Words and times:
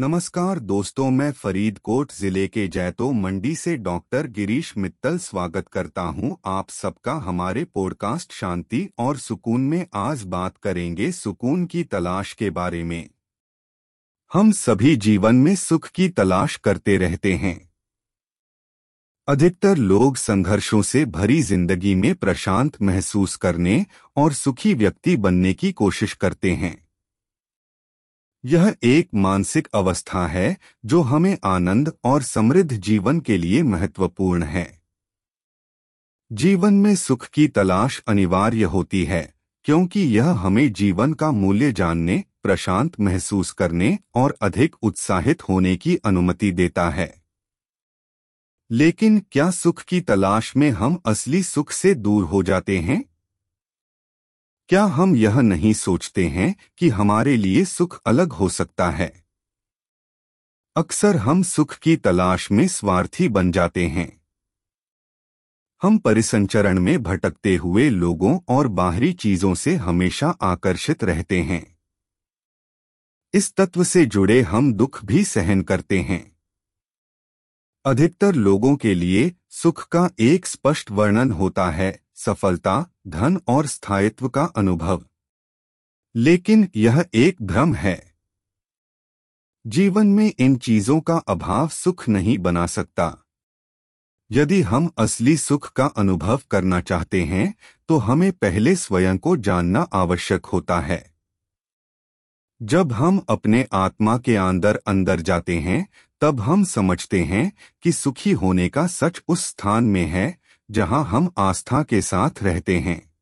नमस्कार 0.00 0.58
दोस्तों, 0.58 1.10
मैं 1.10 1.30
फरीदकोट 1.32 2.12
ज़िले 2.12 2.46
के 2.48 2.66
जैतो 2.68 3.10
मंडी 3.12 3.54
से 3.54 3.76
डॉक्टर 3.76 4.26
गिरीश 4.26 4.72
मित्तल 4.78 5.18
स्वागत 5.18 5.68
करता 5.68 6.02
हूँ। 6.02 6.36
आप 6.46 6.70
सबका 6.70 7.12
हमारे 7.12 7.64
पॉडकास्ट 7.64 8.32
शांति 8.32 8.88
और 8.98 9.16
सुकून 9.16 9.60
में 9.60 9.86
आज 9.94 10.22
बात 10.24 10.56
करेंगे 10.56 11.10
सुकून 11.12 11.66
की 11.66 11.84
तलाश 11.84 12.32
के 12.32 12.50
बारे 12.50 12.84
में। 12.84 13.08
हम 14.32 14.52
सभी 14.52 14.96
जीवन 14.96 15.34
में 15.34 15.54
सुख 15.56 15.88
की 15.88 16.08
तलाश 16.08 16.56
करते 16.56 16.96
रहते 16.96 17.34
हैं। 17.34 17.70
अधिकतर 19.28 19.76
लोग 19.76 20.16
संघर्षों 20.16 20.82
से 20.82 21.04
भरी 21.04 21.42
ज़िंदगी 21.42 21.94
में 21.94 22.14
प्रशांत 22.14 22.82
महसूस 22.82 23.36
करने 23.36 23.86
और 24.16 24.32
सुखी 24.32 24.74
व्यक्ति 24.74 25.16
बनने 25.16 25.54
की 25.54 25.72
कोशिश 25.72 26.12
करते 26.12 26.52
हैं। 26.52 26.87
यह 28.44 28.74
एक 28.84 29.08
मानसिक 29.14 29.68
अवस्था 29.74 30.26
है 30.26 30.56
जो 30.84 31.00
हमें 31.00 31.38
आनंद 31.44 31.92
और 32.04 32.22
समृद्ध 32.22 32.72
जीवन 32.72 33.20
के 33.20 33.38
लिए 33.38 33.62
महत्वपूर्ण 33.62 34.42
है। 34.42 34.82
जीवन 36.32 36.74
में 36.74 36.96
सुख 36.96 37.28
की 37.28 37.48
तलाश 37.48 38.02
अनिवार्य 38.08 38.62
होती 38.62 39.04
है, 39.04 39.34
क्योंकि 39.64 40.00
यह 40.00 40.30
हमें 40.30 40.72
जीवन 40.72 41.12
का 41.14 41.30
मूल्य 41.30 41.72
जानने, 41.72 42.24
प्रशांत 42.42 43.00
महसूस 43.00 43.52
करने 43.52 43.98
और 44.14 44.36
अधिक 44.42 44.76
उत्साहित 44.82 45.48
होने 45.48 45.76
की 45.76 45.96
अनुमति 45.96 46.52
देता 46.52 46.90
है। 46.90 47.22
लेकिन 48.70 49.22
क्या 49.32 49.50
सुख 49.50 49.82
की 49.82 50.00
तलाश 50.00 50.56
में 50.56 50.70
हम 50.70 51.02
असली 51.06 51.42
सुख 51.42 51.70
से 51.70 51.94
दूर 51.94 52.24
हो 52.24 52.42
जाते 52.42 52.78
हैं? 52.78 53.07
क्या 54.68 54.84
हम 54.84 55.16
यह 55.16 55.40
नहीं 55.40 55.72
सोचते 55.72 56.28
हैं 56.28 56.56
कि 56.78 56.88
हमारे 56.88 57.36
लिए 57.36 57.64
सुख 57.64 58.02
अलग 58.06 58.32
हो 58.32 58.48
सकता 58.48 58.90
है? 58.90 59.24
अक्सर 60.76 61.16
हम 61.16 61.42
सुख 61.42 61.78
की 61.78 61.96
तलाश 61.96 62.50
में 62.50 62.68
स्वार्थी 62.68 63.28
बन 63.28 63.52
जाते 63.52 63.86
हैं। 63.86 64.22
हम 65.82 65.98
परिसंचरण 65.98 66.80
में 66.80 67.02
भटकते 67.02 67.56
हुए 67.56 67.90
लोगों 67.90 68.40
और 68.48 68.68
बाहरी 68.68 69.12
चीज़ों 69.12 69.54
से 69.54 69.76
हमेशा 69.76 70.28
आकर्षित 70.28 71.04
रहते 71.04 71.42
हैं। 71.42 71.78
इस 73.34 73.54
तत्व 73.54 73.84
से 73.84 74.06
जुड़े 74.06 74.42
हम 74.42 74.74
दुख 74.74 75.04
भी 75.04 75.24
सहन 75.24 75.62
करते 75.62 76.00
हैं। 76.00 76.36
अधिकतर 77.84 78.34
लोगों 78.34 78.76
के 78.76 78.94
लिए 78.94 79.32
सुख 79.50 79.88
का 79.88 80.10
एक 80.18 80.46
स्पष्ट 80.46 80.90
वर्णन 80.90 81.32
होता 81.32 81.70
है, 81.70 82.00
सफलता 82.14 82.90
धन 83.08 83.40
और 83.48 83.66
स्थायित्व 83.66 84.28
का 84.28 84.44
अनुभव। 84.44 85.04
लेकिन 86.14 86.68
यह 86.76 87.04
एक 87.14 87.42
भ्रम 87.42 87.74
है। 87.74 88.14
जीवन 89.66 90.06
में 90.06 90.32
इन 90.38 90.56
चीज़ों 90.56 91.00
का 91.00 91.16
अभाव 91.16 91.68
सुख 91.68 92.08
नहीं 92.08 92.38
बना 92.38 92.66
सकता। 92.66 93.24
यदि 94.30 94.62
हम 94.62 94.90
असली 94.98 95.36
सुख 95.36 95.72
का 95.72 95.86
अनुभव 95.86 96.40
करना 96.50 96.80
चाहते 96.80 97.24
हैं 97.24 97.54
तो 97.88 97.96
हमें 97.98 98.32
पहले 98.32 98.76
स्वयं 98.76 99.18
को 99.18 99.36
जानना 99.36 99.80
आवश्यक 99.80 100.46
होता 100.46 100.80
है। 100.80 101.14
जब 102.62 102.92
हम 102.92 103.24
अपने 103.28 103.66
आत्मा 103.72 104.18
के 104.18 104.36
अंदर 104.36 104.80
अंदर 104.86 105.20
जाते 105.20 105.58
हैं, 105.58 105.88
तब 106.20 106.40
हम 106.40 106.64
समझते 106.64 107.24
हैं 107.24 107.52
कि 107.82 107.92
सुखी 107.92 108.32
होने 108.32 108.68
का 108.68 108.86
सच 108.86 109.22
उस 109.28 109.46
स्थान 109.46 109.84
में 109.84 110.06
है 110.06 110.38
जहाँ 110.70 111.04
हम 111.04 111.32
आस्था 111.38 111.82
के 111.82 112.02
साथ 112.02 112.42
रहते 112.42 112.78
हैं। 112.78 113.12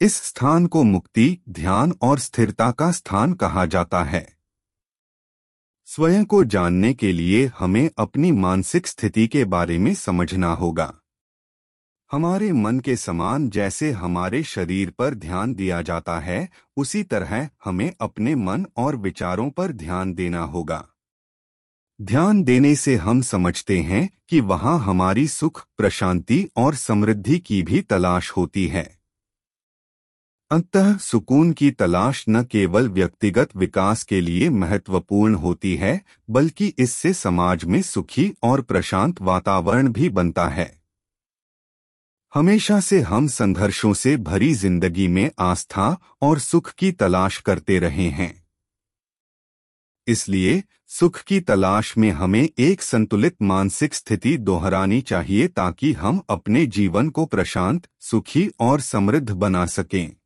इस 0.00 0.14
स्थान 0.14 0.66
को 0.66 0.82
मुक्ति, 0.82 1.38
ध्यान 1.48 1.94
और 2.02 2.18
स्थिरता 2.18 2.70
का 2.70 2.90
स्थान 2.90 3.32
कहा 3.32 3.66
जाता 3.66 4.04
है। 4.04 4.36
स्वयं 5.84 6.24
को 6.24 6.44
जानने 6.44 6.94
के 6.94 7.12
लिए 7.12 7.50
हमें 7.58 7.90
अपनी 7.98 8.32
मानसिक 8.32 8.86
स्थिति 8.86 9.28
के 9.28 9.44
बारे 9.44 9.78
में 9.78 9.94
समझना 9.94 10.54
होगा। 10.54 10.94
हमारे 12.12 12.52
मन 12.52 12.80
के 12.80 12.96
समान 12.96 13.50
जैसे 13.50 13.92
हमारे 13.92 14.42
शरीर 14.42 14.90
पर 14.90 15.14
ध्यान 15.14 15.54
दिया 15.54 15.82
जाता 15.82 16.20
है, 16.20 16.48
उसी 16.76 17.02
तरह 17.02 17.48
हमें 17.64 17.92
अपने 18.00 18.34
मन 18.34 18.66
और 18.76 18.96
विचारों 18.96 19.50
पर 19.50 19.72
ध्यान 19.72 20.14
देना 20.14 20.40
होगा। 20.40 20.88
ध्यान 22.02 22.44
देने 22.44 22.74
से 22.74 22.96
हम 22.96 23.22
समझते 23.22 23.78
हैं 23.80 24.10
कि 24.28 24.40
वहाँ 24.40 24.78
हमारी 24.78 25.28
सुख, 25.28 25.66
प्रशांति 25.78 26.48
और 26.56 26.74
समृद्धि 26.74 27.38
की 27.38 27.62
भी 27.62 27.80
तलाश 27.80 28.30
होती 28.30 28.66
है। 28.66 28.98
अंतः 30.50 30.96
सुकून 30.96 31.52
की 31.52 31.70
तलाश 31.70 32.24
न 32.28 32.44
केवल 32.44 32.88
व्यक्तिगत 32.88 33.56
विकास 33.56 34.02
के 34.02 34.20
लिए 34.20 34.50
महत्वपूर्ण 34.50 35.34
होती 35.34 35.76
है, 35.76 36.00
बल्कि 36.30 36.74
इससे 36.78 37.14
समाज 37.14 37.64
में 37.64 37.82
सुखी 37.82 38.34
और 38.42 38.62
प्रशांत 38.62 39.22
वातावरण 39.22 39.88
भी 39.88 40.08
बनता 40.08 40.48
है। 40.48 40.80
हमेशा 42.34 42.80
से 42.80 43.00
हम 43.00 43.26
संघर्षों 43.26 43.94
से 43.94 44.16
भरी 44.16 44.54
ज़िंदगी 44.54 45.08
में 45.08 45.30
आस्था 45.38 45.98
और 46.22 46.38
सुख 46.38 46.72
की 46.72 46.92
तलाश 46.92 47.38
करते 47.38 47.78
रहे 47.78 48.08
हैं। 48.08 48.43
इसलिए 50.06 50.62
सुख 50.86 51.22
की 51.22 51.40
तलाश 51.40 51.98
में 51.98 52.10
हमें 52.10 52.48
एक 52.58 52.82
संतुलित 52.82 53.36
मानसिक 53.42 53.94
स्थिति 53.94 54.36
दोहरानी 54.36 55.00
चाहिए 55.00 55.48
ताकि 55.48 55.92
हम 55.92 56.22
अपने 56.30 56.66
जीवन 56.66 57.08
को 57.08 57.26
प्रशांत, 57.26 57.86
सुखी 58.00 58.50
और 58.60 58.80
समृद्ध 58.80 59.30
बना 59.30 59.66
सकें। 59.66 60.16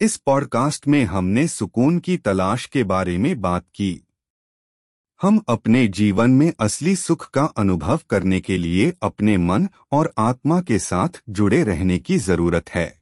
इस 0.00 0.16
पॉडकास्ट 0.16 0.88
में 0.88 1.04
हमने 1.04 1.48
सुकून 1.48 1.98
की 1.98 2.16
तलाश 2.16 2.66
के 2.66 2.84
बारे 2.84 3.18
में 3.18 3.40
बात 3.40 3.64
की। 3.74 4.00
हम 5.22 5.42
अपने 5.48 5.88
जीवन 5.88 6.30
में 6.30 6.52
असली 6.60 6.96
सुख 6.96 7.30
का 7.30 7.44
अनुभव 7.44 8.00
करने 8.10 8.40
के 8.40 8.58
लिए 8.58 8.92
अपने 9.02 9.36
मन 9.36 9.68
और 9.92 10.12
आत्मा 10.18 10.60
के 10.60 10.78
साथ 10.78 11.22
जुड़े 11.28 11.64
रहने 11.64 11.98
की 11.98 12.18
ज़रूरत 12.18 12.70
है। 12.70 13.01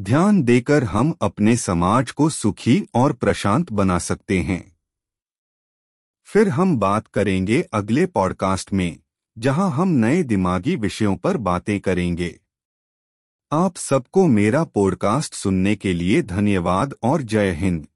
ध्यान 0.00 0.42
देकर 0.42 0.84
हम 0.84 1.14
अपने 1.22 1.56
समाज 1.56 2.10
को 2.10 2.30
सुखी 2.30 2.88
और 2.94 3.12
प्रशांत 3.12 3.72
बना 3.72 3.98
सकते 3.98 4.40
हैं। 4.40 4.76
फिर 6.22 6.48
हम 6.48 6.78
बात 6.78 7.06
करेंगे 7.06 7.62
अगले 7.62 8.06
पॉडकास्ट 8.06 8.72
में, 8.72 8.98
जहाँ 9.38 9.70
हम 9.70 9.88
नए 9.88 10.22
दिमागी 10.22 10.76
विषयों 10.76 11.16
पर 11.16 11.36
बातें 11.36 11.80
करेंगे। 11.80 12.40
आप 13.52 13.76
सबको 13.76 14.26
मेरा 14.26 14.64
पॉडकास्ट 14.64 15.34
सुनने 15.34 15.76
के 15.76 15.92
लिए 15.92 16.22
धन्यवाद 16.22 16.94
और 17.02 17.22
जय 17.22 17.52
हिंद। 17.52 17.86